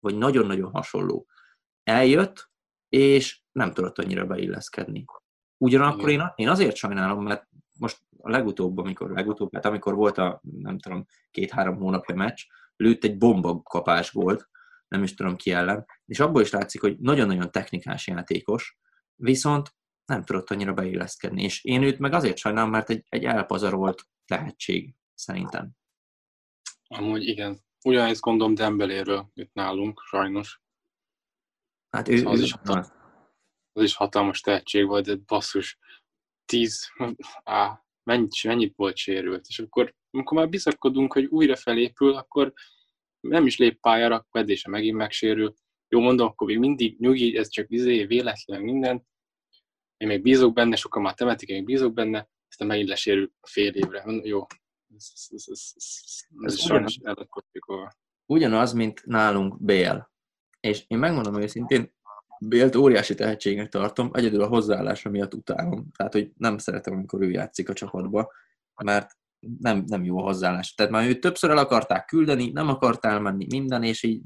Vagy 0.00 0.18
nagyon-nagyon 0.18 0.70
hasonló. 0.70 1.26
Eljött, 1.82 2.50
és 2.88 3.42
nem 3.52 3.72
tudott 3.72 3.98
annyira 3.98 4.26
beilleszkedni. 4.26 5.04
Ugyanakkor 5.58 6.08
én, 6.08 6.32
én 6.34 6.48
azért 6.48 6.76
sajnálom, 6.76 7.22
mert 7.22 7.48
most 7.78 8.00
a 8.18 8.30
legutóbb, 8.30 8.78
amikor 8.78 9.10
legutóbb, 9.10 9.54
hát 9.54 9.64
amikor 9.64 9.94
volt 9.94 10.18
a, 10.18 10.40
nem 10.42 10.78
tudom, 10.78 11.06
két-három 11.30 11.76
hónapja 11.76 12.14
meccs, 12.14 12.42
lőtt 12.76 13.04
egy 13.04 13.18
bomba 13.18 13.62
kapás 13.62 14.10
volt, 14.10 14.48
nem 14.88 15.02
is 15.02 15.14
tudom 15.14 15.36
ki 15.36 15.50
ellen, 15.50 15.86
és 16.06 16.20
abból 16.20 16.42
is 16.42 16.50
látszik, 16.50 16.80
hogy 16.80 16.98
nagyon-nagyon 16.98 17.50
technikás 17.50 18.06
játékos, 18.06 18.78
viszont 19.14 19.74
nem 20.04 20.22
tudott 20.22 20.50
annyira 20.50 20.72
beilleszkedni, 20.72 21.42
és 21.42 21.64
én 21.64 21.82
őt 21.82 21.98
meg 21.98 22.12
azért 22.12 22.36
sajnálom, 22.36 22.70
mert 22.70 22.90
egy, 22.90 23.04
egy 23.08 23.24
elpazarolt 23.24 24.02
tehetség, 24.26 24.94
szerintem. 25.14 25.70
Amúgy 26.86 27.26
igen. 27.26 27.58
Ugyanezt 27.84 28.20
gondolom 28.20 28.54
Dembeléről 28.54 29.30
itt 29.34 29.52
nálunk, 29.52 30.00
sajnos. 30.06 30.62
Hát 31.90 32.08
ő, 32.08 32.26
az, 32.26 32.40
ő 32.40 32.42
is 32.42 32.52
hatalmas, 32.52 32.86
az 33.72 33.82
is 33.82 33.94
hatalmas 33.94 34.40
tehetség 34.40 34.86
volt, 34.86 35.04
de 35.04 35.16
basszus, 35.26 35.78
tíz, 36.44 36.90
á, 37.44 37.84
mennyit, 38.02 38.42
mennyit 38.42 38.76
volt 38.76 38.96
sérült. 38.96 39.46
És 39.48 39.58
akkor, 39.58 39.94
amikor 40.10 40.38
már 40.38 40.48
bizakodunk, 40.48 41.12
hogy 41.12 41.24
újra 41.24 41.56
felépül, 41.56 42.14
akkor 42.14 42.52
nem 43.20 43.46
is 43.46 43.58
lép 43.58 43.80
pályára, 43.80 44.26
edzése 44.30 44.68
megint 44.68 44.96
megsérül. 44.96 45.54
Jó 45.88 46.00
mondom, 46.00 46.26
akkor 46.26 46.46
még 46.46 46.58
mindig 46.58 46.98
nyugi, 46.98 47.36
ez 47.36 47.48
csak 47.48 47.70
izé, 47.70 48.04
véletlen 48.04 48.60
minden. 48.60 49.06
Én 49.96 50.08
még 50.08 50.22
bízok 50.22 50.52
benne, 50.52 50.76
sokan 50.76 51.02
már 51.02 51.14
temetik, 51.14 51.48
én 51.48 51.56
még 51.56 51.64
bízok 51.64 51.92
benne, 51.92 52.28
aztán 52.54 52.68
megint 52.68 52.88
lesérül 52.88 53.30
fél 53.42 53.72
évre. 53.72 54.04
Jó, 54.22 54.46
ez, 54.96 55.10
ez, 55.14 55.26
ez, 55.30 55.44
ez, 55.48 55.72
ez 56.40 56.58
sajnos 56.58 56.98
Ugyanaz, 58.26 58.72
mint 58.72 59.04
nálunk 59.04 59.62
Bél. 59.62 60.12
És 60.60 60.84
én 60.86 60.98
megmondom 60.98 61.40
őszintén, 61.40 61.92
Bélt 62.38 62.76
óriási 62.76 63.14
tehetségnek 63.14 63.68
tartom, 63.68 64.10
egyedül 64.12 64.42
a 64.42 64.46
hozzáállása 64.46 65.10
miatt 65.10 65.34
utálom. 65.34 65.90
Tehát, 65.96 66.12
hogy 66.12 66.32
nem 66.36 66.58
szeretem, 66.58 66.94
amikor 66.94 67.22
ő 67.22 67.30
játszik 67.30 67.68
a 67.68 67.72
csapatba, 67.72 68.32
mert 68.82 69.10
nem, 69.58 69.84
nem 69.86 70.04
jó 70.04 70.18
a 70.18 70.22
hozzáállás. 70.22 70.74
Tehát 70.74 70.92
már 70.92 71.08
őt 71.08 71.20
többször 71.20 71.50
el 71.50 71.58
akarták 71.58 72.04
küldeni, 72.04 72.50
nem 72.50 72.68
akart 72.68 73.04
elmenni 73.04 73.46
minden, 73.48 73.82
és 73.82 74.02
így 74.02 74.22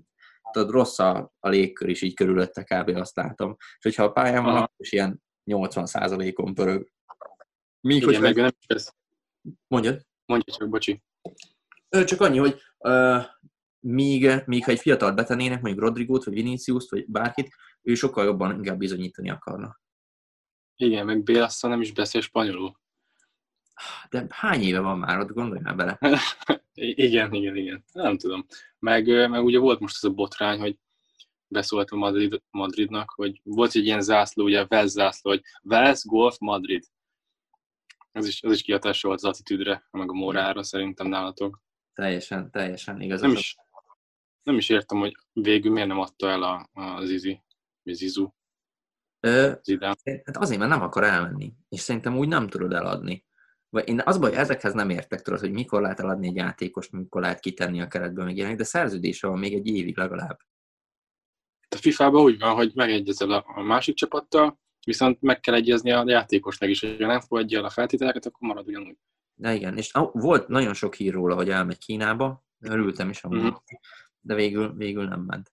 tudod, 0.52 0.70
rossz 0.70 0.98
a, 0.98 1.32
a 1.38 1.48
légkör 1.48 1.88
is 1.88 2.02
így 2.02 2.14
körülötte 2.14 2.64
kb. 2.64 2.96
azt 2.96 3.16
látom. 3.16 3.56
És 3.58 3.82
hogyha 3.82 4.04
a 4.04 4.12
pályán 4.12 4.44
van, 4.44 4.56
akkor 4.56 4.70
is 4.76 4.92
ilyen 4.92 5.22
80%-on 5.50 6.54
pörög. 6.54 6.88
Míg, 7.80 8.04
hogy 8.04 8.20
meg 8.20 8.36
nem 8.36 8.50
ez. 8.66 8.92
Mondjad. 9.66 10.06
Mondja 10.26 10.54
csak, 10.54 10.68
bocsi. 10.68 11.02
Csak 12.04 12.20
annyi, 12.20 12.38
hogy 12.38 12.60
uh, 12.78 13.24
míg, 13.80 14.42
míg 14.46 14.64
ha 14.64 14.70
egy 14.70 14.80
fiatal 14.80 15.12
betenének, 15.12 15.60
mondjuk 15.60 15.84
Rodrigót, 15.84 16.24
vagy 16.24 16.34
Vinicius 16.34 16.88
vagy 16.90 17.06
bárkit, 17.06 17.54
ő 17.82 17.94
sokkal 17.94 18.24
jobban 18.24 18.54
inkább 18.54 18.78
bizonyítani 18.78 19.30
akarna. 19.30 19.80
Igen, 20.76 21.06
meg 21.06 21.22
Bélasszal 21.22 21.70
nem 21.70 21.80
is 21.80 21.92
beszél 21.92 22.20
spanyolul. 22.20 22.78
De 24.10 24.26
hány 24.28 24.62
éve 24.62 24.80
van 24.80 24.98
már 24.98 25.18
ott, 25.18 25.32
gondolj 25.32 25.60
már 25.60 25.76
bele. 25.76 25.98
igen, 27.06 27.32
igen, 27.32 27.56
igen. 27.56 27.84
Nem 27.92 28.16
tudom. 28.16 28.46
Meg, 28.78 29.30
meg 29.30 29.44
ugye 29.44 29.58
volt 29.58 29.80
most 29.80 29.96
ez 29.96 30.10
a 30.10 30.14
botrány, 30.14 30.58
hogy 30.58 30.78
beszólt 31.46 31.90
a 31.90 31.96
Madrid, 31.96 32.42
Madridnak, 32.50 33.10
hogy 33.10 33.40
volt 33.44 33.74
egy 33.74 33.84
ilyen 33.84 34.00
zászló, 34.00 34.44
ugye 34.44 34.66
Vels 34.66 34.90
zászló, 34.90 35.30
hogy 35.30 35.42
Vels 35.62 36.04
Golf 36.04 36.38
Madrid. 36.38 36.84
Ez 38.12 38.26
is, 38.26 38.42
ez 38.42 38.52
is 38.52 38.62
kihatás 38.62 39.02
volt 39.02 39.18
az 39.18 39.24
attitűdre, 39.24 39.88
meg 39.90 40.10
a 40.10 40.14
morára 40.14 40.62
szerintem 40.62 41.06
nálatok. 41.06 41.60
Teljesen, 41.92 42.50
teljesen 42.50 43.00
igaz. 43.00 43.20
Nem 43.20 43.30
is, 43.30 43.56
nem 44.42 44.56
is 44.56 44.68
értem, 44.68 44.98
hogy 44.98 45.14
végül 45.32 45.72
miért 45.72 45.88
nem 45.88 45.98
adta 45.98 46.28
el 46.28 46.42
a, 46.42 46.68
a 46.72 47.04
Zizi, 47.04 47.42
vagy 47.82 47.94
Zizu. 47.94 48.28
Ö, 49.20 49.52
hát 50.24 50.36
azért, 50.36 50.58
mert 50.58 50.70
nem 50.70 50.82
akar 50.82 51.04
elmenni, 51.04 51.52
és 51.68 51.80
szerintem 51.80 52.16
úgy 52.16 52.28
nem 52.28 52.48
tudod 52.48 52.72
eladni. 52.72 53.26
Vagy 53.68 53.88
én 53.88 54.00
az 54.04 54.18
baj, 54.18 54.36
ezekhez 54.36 54.72
nem 54.72 54.90
értek, 54.90 55.22
tudod, 55.22 55.40
hogy 55.40 55.52
mikor 55.52 55.80
lehet 55.80 56.00
eladni 56.00 56.26
egy 56.26 56.34
játékost, 56.34 56.92
mikor 56.92 57.20
lehet 57.20 57.40
kitenni 57.40 57.80
a 57.80 57.88
keretből 57.88 58.24
meg 58.24 58.36
ilyenek, 58.36 58.56
de 58.56 58.64
szerződése 58.64 59.26
van 59.26 59.38
még 59.38 59.54
egy 59.54 59.66
évig 59.66 59.96
legalább. 59.96 60.38
A 61.68 61.76
FIFA-ban 61.76 62.22
úgy 62.22 62.38
van, 62.38 62.54
hogy 62.54 62.72
megegyezel 62.74 63.30
a 63.30 63.62
másik 63.62 63.94
csapattal, 63.94 64.60
viszont 64.88 65.20
meg 65.20 65.40
kell 65.40 65.54
egyezni 65.54 65.90
a 65.90 66.04
játékosnak 66.06 66.68
is, 66.68 66.80
hogy 66.80 66.96
nem 66.98 67.20
fogadja 67.20 67.58
el 67.58 67.64
a 67.64 67.70
feltételeket, 67.70 68.26
akkor 68.26 68.48
marad 68.48 68.68
ugyanúgy. 68.68 68.96
De 69.34 69.54
igen, 69.54 69.76
és 69.76 69.92
volt 70.12 70.48
nagyon 70.48 70.74
sok 70.74 70.94
hír 70.94 71.12
róla, 71.12 71.34
hogy 71.34 71.50
elmegy 71.50 71.78
Kínába, 71.78 72.44
örültem 72.60 73.08
is 73.08 73.22
amúgy, 73.22 73.38
mm-hmm. 73.38 73.54
de 74.20 74.34
végül, 74.34 74.74
végül 74.74 75.08
nem 75.08 75.20
ment. 75.20 75.52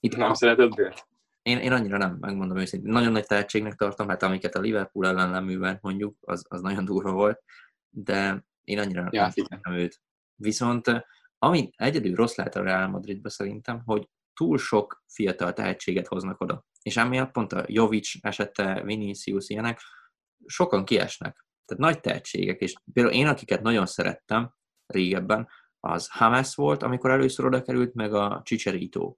Itt 0.00 0.16
nem 0.16 0.30
a... 0.30 0.34
szereted 0.34 0.74
Bélt? 0.74 1.06
Én, 1.42 1.58
én 1.58 1.72
annyira 1.72 1.96
nem, 1.98 2.16
megmondom 2.20 2.56
őszintén. 2.56 2.92
Nagyon 2.92 3.12
nagy 3.12 3.26
tehetségnek 3.26 3.74
tartom, 3.74 4.08
hát 4.08 4.22
amiket 4.22 4.54
a 4.54 4.60
Liverpool 4.60 5.06
ellen 5.06 5.30
leművelt 5.30 5.82
mondjuk, 5.82 6.16
az, 6.20 6.44
az 6.48 6.60
nagyon 6.60 6.84
durva 6.84 7.12
volt, 7.12 7.42
de 7.90 8.44
én 8.64 8.78
annyira 8.78 9.08
ja, 9.10 9.32
nem 9.62 9.74
őt. 9.74 10.00
Viszont 10.36 11.06
ami 11.38 11.70
egyedül 11.76 12.14
rossz 12.14 12.36
lehet 12.36 12.56
a 12.56 12.62
Real 12.62 12.88
Madridba 12.88 13.30
szerintem, 13.30 13.82
hogy 13.84 14.08
túl 14.34 14.58
sok 14.58 15.04
fiatal 15.06 15.52
tehetséget 15.52 16.06
hoznak 16.06 16.40
oda. 16.40 16.64
És 16.82 16.96
emiatt 16.96 17.32
pont 17.32 17.52
a 17.52 17.64
Jovic 17.66 18.10
esete, 18.20 18.82
Vinicius 18.82 19.48
ilyenek, 19.48 19.80
sokan 20.46 20.84
kiesnek. 20.84 21.46
Tehát 21.64 21.82
nagy 21.82 22.00
tehetségek, 22.00 22.60
és 22.60 22.74
például 22.92 23.14
én, 23.14 23.26
akiket 23.26 23.62
nagyon 23.62 23.86
szerettem 23.86 24.54
régebben, 24.86 25.48
az 25.80 26.08
Hamas 26.10 26.54
volt, 26.54 26.82
amikor 26.82 27.10
először 27.10 27.44
oda 27.44 27.62
került, 27.62 27.94
meg 27.94 28.14
a 28.14 28.40
Chicharito. 28.44 29.16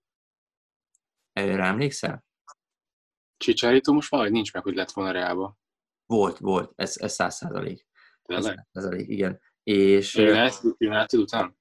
Erre 1.32 1.64
emlékszel? 1.64 2.25
Chicharito 3.37 3.92
most 3.92 4.11
valahogy 4.11 4.32
nincs 4.32 4.52
meg, 4.52 4.62
hogy 4.62 4.75
lett 4.75 4.90
volna 4.90 5.11
reálba. 5.11 5.58
Volt, 6.06 6.38
volt, 6.38 6.73
ez, 6.75 6.96
ez 6.96 7.12
száz 7.12 7.35
százalék. 7.35 7.87
Tényleg? 8.23 8.66
százalék, 8.73 9.08
igen. 9.08 9.40
És... 9.62 10.14
United, 10.14 10.75
United 10.78 11.20
után? 11.20 11.58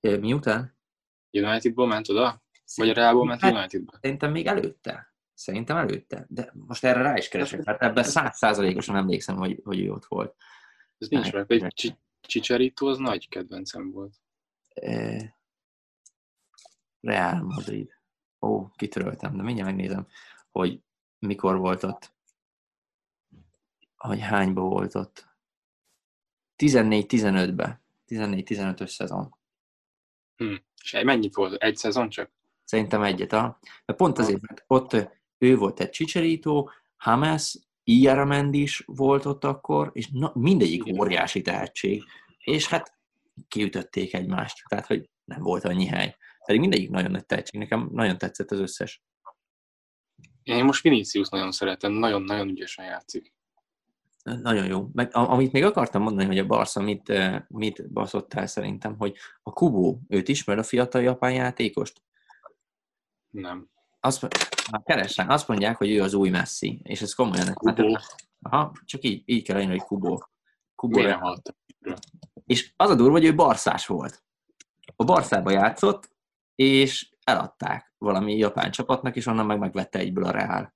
Mi 0.00 0.32
után? 0.32 0.78
Unitedból 1.30 1.86
ment 1.86 2.08
oda? 2.08 2.42
Vagy 2.76 2.88
a 2.88 2.92
Realból 2.92 3.24
ment 3.24 3.40
hát, 3.40 3.52
Unitedba? 3.52 3.92
Szerintem 4.00 4.30
még 4.30 4.46
előtte. 4.46 5.14
Szerintem 5.34 5.76
előtte. 5.76 6.26
De 6.28 6.52
most 6.54 6.84
erre 6.84 7.02
rá 7.02 7.16
is 7.16 7.28
keresek, 7.28 7.64
mert 7.64 7.82
ebben 7.82 8.04
száz 8.04 8.36
százalékosan 8.36 8.96
emlékszem, 8.96 9.36
hogy, 9.36 9.60
hogy 9.64 9.80
ő 9.80 9.90
ott 9.90 10.04
volt. 10.04 10.36
Ez 10.98 11.08
nincs 11.08 11.32
meg. 11.32 11.52
Egy 11.52 11.96
Csicserító 12.20 12.86
az 12.86 12.98
nagy 12.98 13.28
kedvencem 13.28 13.90
volt. 13.90 14.14
Real 17.00 17.42
Madrid. 17.42 17.96
Ó, 18.40 18.68
kitöröltem, 18.76 19.36
de 19.36 19.42
mindjárt 19.42 19.70
megnézem, 19.70 20.06
hogy 20.50 20.82
mikor 21.18 21.56
volt 21.58 21.82
ott. 21.82 22.12
Hogy 23.96 24.20
hányba 24.20 24.60
volt 24.60 24.94
ott. 24.94 25.28
14-15-be. 26.56 27.82
14-15-ös 28.06 28.88
szezon. 28.88 29.36
Hm. 30.36 30.54
És 30.82 30.92
mennyit 31.04 31.34
volt? 31.34 31.62
Egy 31.62 31.76
szezon 31.76 32.08
csak? 32.08 32.30
Szerintem 32.68 33.02
egyet, 33.02 33.32
ha. 33.32 33.58
De 33.84 33.92
pont 33.92 34.18
azért, 34.18 34.40
mert 34.40 34.64
ott 34.66 35.10
ő 35.38 35.56
volt 35.56 35.80
egy 35.80 35.90
Csicserító, 35.90 36.70
Hames, 36.96 37.58
Iarament 37.84 38.54
is 38.54 38.82
volt 38.86 39.24
ott 39.24 39.44
akkor, 39.44 39.90
és 39.92 40.08
na, 40.12 40.32
mindegyik 40.34 40.86
óriási 40.98 41.42
tehetség, 41.42 42.02
és 42.38 42.68
hát 42.68 42.98
kiütötték 43.48 44.14
egymást, 44.14 44.62
tehát 44.68 44.86
hogy 44.86 45.10
nem 45.24 45.42
volt 45.42 45.64
annyi 45.64 45.86
hely. 45.86 46.16
Pedig 46.46 46.60
mindegyik 46.60 46.90
nagyon 46.90 47.10
nagy 47.10 47.26
tehetség, 47.26 47.60
nekem 47.60 47.88
nagyon 47.92 48.18
tetszett 48.18 48.50
az 48.50 48.58
összes. 48.58 49.02
Én 50.42 50.64
most 50.64 50.82
Vinicius 50.82 51.28
nagyon 51.28 51.52
szeretem, 51.52 51.92
nagyon-nagyon 51.92 52.48
ügyesen 52.48 52.84
játszik. 52.84 53.32
Nagyon 54.22 54.66
jó. 54.66 54.88
Meg, 54.92 55.10
amit 55.12 55.52
még 55.52 55.64
akartam 55.64 56.02
mondani, 56.02 56.26
hogy 56.26 56.38
a 56.38 56.46
Barca 56.46 56.80
mit, 56.80 57.12
mit 57.48 57.92
baszott 57.92 58.34
el 58.34 58.46
szerintem, 58.46 58.96
hogy 58.98 59.16
a 59.42 59.52
Kubó, 59.52 60.00
őt 60.08 60.28
ismer 60.28 60.58
a 60.58 60.62
fiatal 60.62 61.02
japán 61.02 61.32
játékost? 61.32 62.06
Nem. 63.30 63.68
Azt, 64.00 64.26
na, 64.70 64.82
keresem, 64.82 65.28
azt 65.28 65.48
mondják, 65.48 65.76
hogy 65.76 65.90
ő 65.90 66.02
az 66.02 66.14
új 66.14 66.28
Messi, 66.28 66.80
és 66.82 67.02
ez 67.02 67.12
komolyan. 67.12 67.54
Kubó. 67.54 67.94
Hát, 67.94 68.14
aha, 68.40 68.72
csak 68.84 69.02
így, 69.02 69.22
így 69.24 69.42
kell 69.42 69.56
lenni, 69.56 69.70
hogy 69.70 69.86
Kubó. 69.86 70.28
Kubó 70.74 71.00
nem 71.00 71.20
És 72.44 72.72
az 72.76 72.90
a 72.90 72.94
durva, 72.94 73.12
hogy 73.12 73.24
ő 73.24 73.34
barszás 73.34 73.86
volt. 73.86 74.24
A 74.96 75.04
Barszába 75.04 75.50
játszott, 75.50 76.10
és 76.54 77.10
eladták 77.24 77.94
valami 77.98 78.36
japán 78.36 78.70
csapatnak, 78.70 79.16
és 79.16 79.26
onnan 79.26 79.46
meg 79.46 79.58
megvette 79.58 79.98
egyből 79.98 80.24
a 80.24 80.30
Real. 80.30 80.74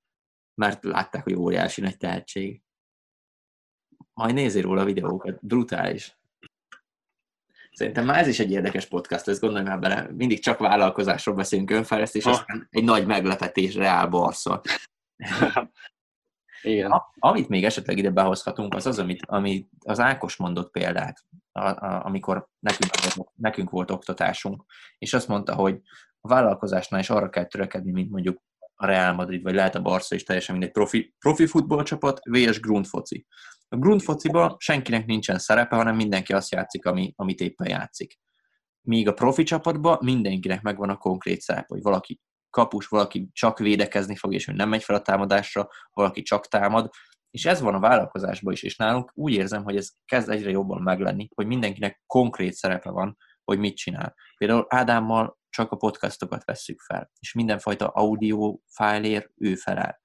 Mert 0.54 0.85
látták, 0.85 1.23
hogy 1.23 1.35
óriási 1.35 1.80
nagy 1.80 1.97
tehetség. 1.97 2.62
Majd 4.14 4.35
nézi 4.35 4.61
róla 4.61 4.80
a 4.80 4.85
videókat, 4.85 5.47
brutális. 5.47 6.18
Szerintem 7.73 8.05
már 8.05 8.19
ez 8.19 8.26
is 8.26 8.38
egy 8.38 8.50
érdekes 8.50 8.87
podcast, 8.87 9.29
ezt 9.29 9.41
gondolj 9.41 9.64
már 9.64 9.79
bele. 9.79 10.09
Mindig 10.17 10.41
csak 10.41 10.59
vállalkozásról 10.59 11.35
beszélünk 11.35 11.71
önfejlesztés, 11.71 12.25
aztán 12.25 12.67
egy 12.71 12.85
nagy 12.85 13.07
meglepetés 13.07 13.75
Real 13.75 14.07
Barca. 14.07 14.61
Igen. 16.62 16.91
A, 16.91 17.12
amit 17.19 17.49
még 17.49 17.64
esetleg 17.64 17.99
ide 17.99 18.11
behozhatunk, 18.11 18.75
az 18.75 18.87
az, 18.87 18.99
amit, 18.99 19.26
amit 19.26 19.69
az 19.85 20.00
Ákos 20.00 20.37
mondott 20.37 20.71
példát, 20.71 21.25
a, 21.52 21.61
a, 21.61 22.05
amikor 22.05 22.49
nekünk, 22.59 22.91
nekünk 23.35 23.71
volt 23.71 23.91
oktatásunk, 23.91 24.64
és 24.99 25.14
azt 25.14 25.29
mondta, 25.29 25.55
hogy 25.55 25.81
a 26.21 26.29
vállalkozásnál 26.29 27.00
is 27.00 27.11
arra 27.11 27.29
kell 27.29 27.45
törekedni, 27.45 27.93
mint 27.93 28.11
mondjuk 28.11 28.43
a 28.82 28.86
Real 28.86 29.12
Madrid, 29.12 29.42
vagy 29.42 29.54
lehet 29.54 29.74
a 29.74 29.82
Barca 29.82 30.14
is 30.14 30.22
teljesen 30.22 30.54
mindegy 30.54 30.72
profi, 30.72 31.14
profi 31.18 31.46
futballcsapat, 31.46 32.20
VS 32.30 32.60
grundfoci. 32.60 33.26
A 33.68 33.76
grundfociban 33.76 34.54
senkinek 34.58 35.06
nincsen 35.06 35.38
szerepe, 35.38 35.76
hanem 35.76 35.96
mindenki 35.96 36.32
azt 36.32 36.52
játszik, 36.52 36.86
ami, 36.86 37.12
amit 37.16 37.40
éppen 37.40 37.68
játszik. 37.68 38.18
Míg 38.80 39.08
a 39.08 39.12
profi 39.12 39.42
csapatban 39.42 39.98
mindenkinek 40.00 40.62
megvan 40.62 40.88
a 40.88 40.96
konkrét 40.96 41.40
szerep, 41.40 41.68
hogy 41.68 41.82
valaki 41.82 42.20
kapus, 42.50 42.86
valaki 42.86 43.28
csak 43.32 43.58
védekezni 43.58 44.16
fog, 44.16 44.34
és 44.34 44.48
ő 44.48 44.52
nem 44.52 44.68
megy 44.68 44.82
fel 44.82 44.96
a 44.96 45.02
támadásra, 45.02 45.68
valaki 45.92 46.22
csak 46.22 46.48
támad, 46.48 46.90
és 47.30 47.44
ez 47.44 47.60
van 47.60 47.74
a 47.74 47.80
vállalkozásban 47.80 48.52
is, 48.52 48.62
és 48.62 48.76
nálunk 48.76 49.10
úgy 49.14 49.32
érzem, 49.32 49.62
hogy 49.64 49.76
ez 49.76 49.88
kezd 50.04 50.28
egyre 50.28 50.50
jobban 50.50 50.82
meglenni, 50.82 51.28
hogy 51.34 51.46
mindenkinek 51.46 52.02
konkrét 52.06 52.52
szerepe 52.52 52.90
van, 52.90 53.16
hogy 53.44 53.58
mit 53.58 53.76
csinál. 53.76 54.14
Például 54.37 54.66
Ádámmal 54.68 55.38
csak 55.49 55.72
a 55.72 55.76
podcastokat 55.76 56.44
vesszük 56.44 56.80
fel, 56.80 57.11
és 57.18 57.32
mindenfajta 57.32 57.88
audio 57.88 58.58
fájlér 58.66 59.30
ő 59.37 59.54
felel. 59.54 60.00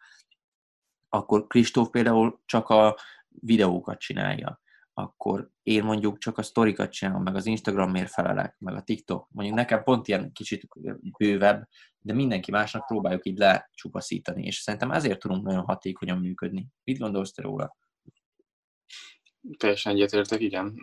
Akkor 1.10 1.48
Kristóf 1.48 1.90
például 1.90 2.42
csak 2.46 2.70
a 2.70 2.98
videókat 3.28 4.00
csinálja 4.00 4.62
akkor 5.00 5.50
én 5.64 5.84
mondjuk 5.84 6.18
csak 6.18 6.38
a 6.38 6.44
sztorikat 6.44 6.92
csinálom, 6.92 7.24
meg 7.24 7.36
az 7.36 7.46
Instagramért 7.46 8.10
felelek, 8.10 8.56
meg 8.60 8.76
a 8.76 8.82
TikTok. 8.82 9.28
Mondjuk 9.32 9.58
nekem 9.58 9.84
pont 9.84 10.08
ilyen 10.08 10.32
kicsit 10.32 10.68
bővebb, 11.18 11.68
de 12.00 12.14
mindenki 12.14 12.52
másnak 12.52 12.86
próbáljuk 12.86 13.26
így 13.26 13.38
lecsupaszítani, 13.38 14.46
és 14.46 14.56
szerintem 14.56 14.92
ezért 14.92 15.20
tudunk 15.20 15.46
nagyon 15.46 15.64
hatékonyan 15.64 16.18
működni. 16.18 16.68
Mit 16.84 16.98
gondolsz 16.98 17.32
te 17.32 17.42
róla? 17.42 17.78
Teljesen 19.58 19.94
egyetértek, 19.94 20.42
igen. 20.42 20.80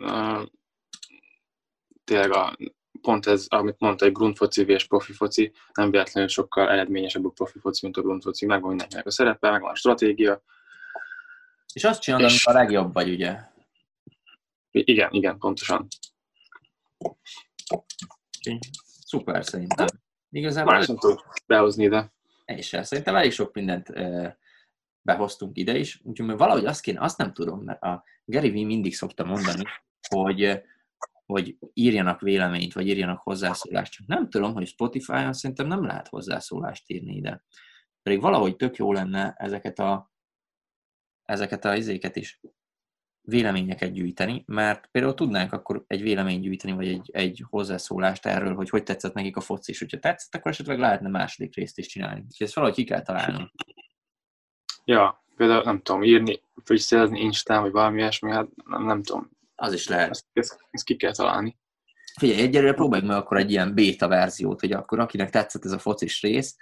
Tényleg 2.05 2.31
a, 2.31 2.57
pont 3.01 3.25
ez, 3.25 3.45
amit 3.47 3.79
mondta, 3.79 4.05
egy 4.05 4.11
grundfoci 4.11 4.65
és 4.65 4.87
profi 4.87 5.13
foci, 5.13 5.53
nem 5.73 5.91
véletlenül 5.91 6.29
sokkal 6.29 6.69
eredményesebb 6.69 7.25
a 7.25 7.29
profi 7.29 7.59
foci, 7.59 7.79
mint 7.83 7.97
a 7.97 8.01
grundfoci. 8.01 8.45
Megvan 8.45 8.69
mindenkinek 8.69 9.05
a 9.05 9.11
szerepe, 9.11 9.49
megvan 9.49 9.71
a 9.71 9.75
stratégia. 9.75 10.41
És 11.73 11.83
azt 11.83 12.01
csinálod, 12.01 12.29
és... 12.29 12.45
a 12.45 12.51
legjobb 12.51 12.93
vagy, 12.93 13.09
ugye? 13.09 13.39
Igen, 14.71 15.11
igen, 15.11 15.37
pontosan. 15.37 15.87
Szuper 19.05 19.45
szerintem. 19.45 19.87
Igazából... 20.29 20.77
Nem 20.77 20.97
tudok 20.97 21.33
behozni 21.45 21.83
ide. 21.83 22.13
És 22.45 22.77
szerintem 22.81 23.15
elég 23.15 23.31
sok 23.31 23.53
mindent 23.53 23.93
behoztunk 25.01 25.57
ide 25.57 25.77
is, 25.77 26.01
úgyhogy 26.03 26.37
valahogy 26.37 26.65
azt 26.65 26.81
kéne, 26.81 27.01
azt 27.01 27.17
nem 27.17 27.33
tudom, 27.33 27.59
mert 27.63 27.81
a 27.81 28.03
Gary 28.25 28.51
Vee 28.51 28.65
mindig 28.65 28.95
szokta 28.95 29.23
mondani, 29.23 29.63
hogy, 30.07 30.61
hogy 31.25 31.57
írjanak 31.73 32.21
véleményt, 32.21 32.73
vagy 32.73 32.87
írjanak 32.87 33.19
hozzászólást. 33.19 33.91
Csak 33.91 34.07
nem 34.07 34.29
tudom, 34.29 34.53
hogy 34.53 34.67
Spotify-on 34.67 35.33
szerintem 35.33 35.67
nem 35.67 35.85
lehet 35.85 36.07
hozzászólást 36.07 36.89
írni 36.89 37.15
ide. 37.15 37.43
Pedig 38.03 38.21
valahogy 38.21 38.55
tök 38.55 38.75
jó 38.75 38.93
lenne 38.93 39.33
ezeket 39.37 39.79
a 39.79 40.13
ezeket 41.25 41.65
a 41.65 41.75
izéket 41.75 42.15
is 42.15 42.39
véleményeket 43.21 43.91
gyűjteni, 43.91 44.43
mert 44.47 44.87
például 44.91 45.13
tudnánk 45.13 45.53
akkor 45.53 45.83
egy 45.87 46.01
véleményt 46.01 46.41
gyűjteni, 46.41 46.73
vagy 46.73 46.87
egy, 46.87 47.09
egy 47.13 47.43
hozzászólást 47.49 48.25
erről, 48.25 48.55
hogy 48.55 48.69
hogy 48.69 48.83
tetszett 48.83 49.13
nekik 49.13 49.35
a 49.35 49.41
foci, 49.41 49.71
és 49.71 49.79
hogyha 49.79 49.99
tetszett, 49.99 50.35
akkor 50.35 50.51
esetleg 50.51 50.79
lehetne 50.79 51.09
második 51.09 51.55
részt 51.55 51.77
is 51.77 51.87
csinálni. 51.87 52.21
Úgyhogy 52.21 52.45
ezt 52.47 52.55
valahogy 52.55 52.75
ki 52.75 52.83
kell 52.83 53.01
találnunk. 53.01 53.51
Ja, 54.85 55.23
például 55.35 55.63
nem 55.63 55.81
tudom, 55.81 56.03
írni, 56.03 56.41
freestylezni 56.63 57.19
Instán, 57.19 57.61
vagy 57.61 57.71
valami 57.71 57.97
ilyesmi, 57.97 58.31
hát 58.31 58.47
nem, 58.65 58.85
nem 58.85 59.03
tudom. 59.03 59.29
Az 59.55 59.73
is 59.73 59.87
lehet. 59.87 60.09
Ezt, 60.09 60.25
ezt, 60.33 60.57
ezt 60.69 60.83
ki 60.83 60.95
kell 60.95 61.11
találni. 61.11 61.57
Figyelj, 62.19 62.41
egyelőre 62.41 62.73
próbáljuk 62.73 63.07
meg 63.07 63.17
akkor 63.17 63.37
egy 63.37 63.51
ilyen 63.51 63.75
beta 63.75 64.07
verziót, 64.07 64.59
hogy 64.59 64.71
akkor 64.71 64.99
akinek 64.99 65.29
tetszett 65.29 65.65
ez 65.65 65.71
a 65.71 65.79
focis 65.79 66.21
rész, 66.21 66.55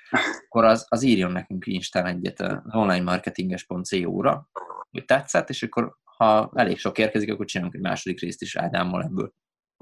akkor 0.46 0.64
az, 0.64 0.86
az 0.90 1.04
írjon 1.04 1.32
nekünk 1.32 1.66
Instán 1.66 2.06
egyet 2.06 2.40
az 2.40 2.76
onlinemarketinges.co-ra, 2.76 4.50
hogy 4.92 5.06
tetszett, 5.06 5.50
és 5.50 5.64
akkor 5.64 5.98
ha 6.04 6.52
elég 6.56 6.78
sok 6.78 6.98
érkezik, 6.98 7.32
akkor 7.32 7.46
csinálunk 7.46 7.76
egy 7.76 7.82
második 7.82 8.20
részt 8.20 8.42
is 8.42 8.56
Ádámmal 8.56 9.04
ebből. 9.04 9.34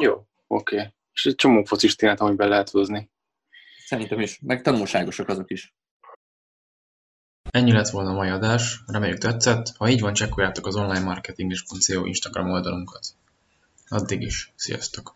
Jó, 0.04 0.12
oké. 0.48 0.76
Okay. 0.76 0.94
És 1.14 1.26
egy 1.26 1.36
csomó 1.36 1.64
focis 1.64 1.96
témát, 1.96 2.20
amit 2.20 2.38
be 2.38 2.46
lehet 2.46 2.70
hozni. 2.70 3.12
Szerintem 3.86 4.20
is, 4.20 4.40
meg 4.40 4.62
tanulságosak 4.62 5.28
azok 5.28 5.52
is. 5.52 5.76
Ennyi 7.52 7.72
lett 7.72 7.90
volna 7.90 8.10
a 8.10 8.14
mai 8.14 8.30
adás, 8.30 8.84
reméljük 8.88 9.18
tetszett. 9.18 9.74
Ha 9.78 9.90
így 9.90 10.02
van, 10.02 10.14
csekkoljátok 10.14 10.68
az 10.68 10.76
onlinemarketing.co 10.76 12.06
Instagram 12.06 12.50
oldalunkat. 12.50 13.08
Addig 13.88 14.22
is, 14.22 14.54
sziasztok! 14.56 15.16